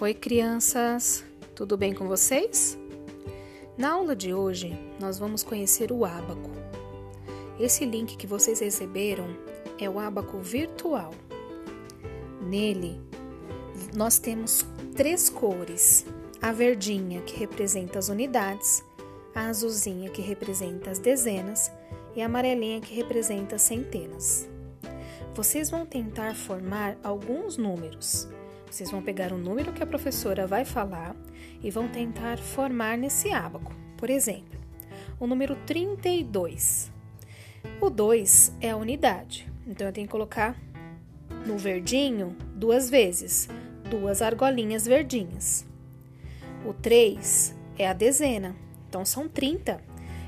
Oi, 0.00 0.14
crianças! 0.14 1.24
Tudo 1.56 1.76
bem 1.76 1.92
com 1.92 2.06
vocês? 2.06 2.78
Na 3.76 3.94
aula 3.94 4.14
de 4.14 4.32
hoje, 4.32 4.78
nós 5.00 5.18
vamos 5.18 5.42
conhecer 5.42 5.90
o 5.90 6.04
ábaco. 6.04 6.52
Esse 7.58 7.84
link 7.84 8.16
que 8.16 8.24
vocês 8.24 8.60
receberam 8.60 9.26
é 9.76 9.90
o 9.90 9.98
ábaco 9.98 10.38
virtual. 10.38 11.12
Nele, 12.40 13.00
nós 13.92 14.20
temos 14.20 14.64
três 14.94 15.28
cores: 15.28 16.06
a 16.40 16.52
verdinha, 16.52 17.20
que 17.22 17.36
representa 17.36 17.98
as 17.98 18.08
unidades, 18.08 18.84
a 19.34 19.48
azulzinha, 19.48 20.10
que 20.10 20.22
representa 20.22 20.92
as 20.92 21.00
dezenas, 21.00 21.72
e 22.14 22.22
a 22.22 22.26
amarelinha, 22.26 22.80
que 22.80 22.94
representa 22.94 23.56
as 23.56 23.62
centenas. 23.62 24.48
Vocês 25.34 25.68
vão 25.68 25.84
tentar 25.84 26.36
formar 26.36 26.96
alguns 27.02 27.56
números 27.56 28.28
vocês 28.70 28.90
vão 28.90 29.02
pegar 29.02 29.32
o 29.32 29.38
número 29.38 29.72
que 29.72 29.82
a 29.82 29.86
professora 29.86 30.46
vai 30.46 30.64
falar 30.64 31.14
e 31.62 31.70
vão 31.70 31.88
tentar 31.88 32.38
formar 32.38 32.96
nesse 32.96 33.30
ábaco. 33.30 33.74
Por 33.96 34.10
exemplo, 34.10 34.58
o 35.18 35.26
número 35.26 35.56
32. 35.66 36.92
O 37.80 37.90
2 37.90 38.52
é 38.60 38.70
a 38.70 38.76
unidade, 38.76 39.50
então 39.66 39.86
eu 39.86 39.92
tenho 39.92 40.06
que 40.06 40.12
colocar 40.12 40.56
no 41.46 41.56
verdinho 41.56 42.36
duas 42.54 42.88
vezes, 42.88 43.48
duas 43.90 44.22
argolinhas 44.22 44.86
verdinhas. 44.86 45.66
O 46.64 46.72
3 46.72 47.54
é 47.78 47.88
a 47.88 47.92
dezena, 47.92 48.54
então 48.88 49.04
são 49.04 49.28
30. 49.28 49.80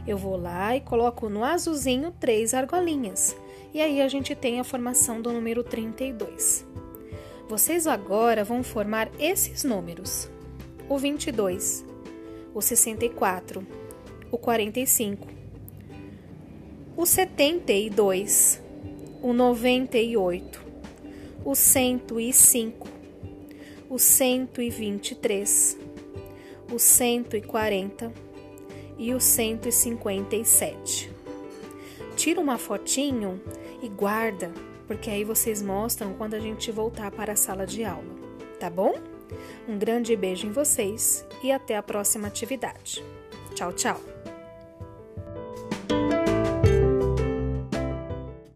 Eu 0.07 0.17
vou 0.17 0.37
lá 0.37 0.75
e 0.75 0.81
coloco 0.81 1.29
no 1.29 1.45
azulzinho 1.45 2.13
três 2.19 2.55
argolinhas. 2.55 3.37
E 3.73 3.81
aí 3.81 4.01
a 4.01 4.09
gente 4.09 4.35
tem 4.35 4.59
a 4.59 4.65
formação 4.65 5.21
do 5.21 5.33
número 5.33 5.63
32. 5.63 6.67
Vocês 7.51 7.89
agora 7.89 8.45
vão 8.45 8.63
formar 8.63 9.11
esses 9.19 9.65
números: 9.65 10.31
o 10.89 10.97
22, 10.97 11.85
o 12.55 12.63
64, 12.63 13.67
o 14.31 14.39
45, 14.39 15.27
o 16.97 17.05
72, 17.05 18.63
o 19.21 19.33
98, 19.33 20.63
o 21.45 21.57
105, 21.57 22.89
o 23.89 23.99
123, 23.99 25.79
o 26.73 26.79
140 26.79 28.13
e 28.97 29.13
o 29.13 29.19
157. 29.19 31.11
Tira 32.15 32.41
uma 32.41 32.59
fotinho 32.59 33.43
e 33.83 33.89
guarda 33.89 34.53
porque 34.91 35.09
aí 35.09 35.23
vocês 35.23 35.63
mostram 35.63 36.15
quando 36.15 36.35
a 36.35 36.41
gente 36.41 36.73
voltar 36.73 37.13
para 37.13 37.35
a 37.35 37.37
sala 37.37 37.65
de 37.65 37.85
aula, 37.85 38.13
tá 38.59 38.69
bom? 38.69 38.93
Um 39.69 39.79
grande 39.79 40.17
beijo 40.17 40.49
em 40.49 40.51
vocês 40.51 41.25
e 41.45 41.53
até 41.53 41.77
a 41.77 41.83
próxima 41.83 42.27
atividade. 42.27 43.01
Tchau, 43.55 43.73
tchau! 43.73 44.20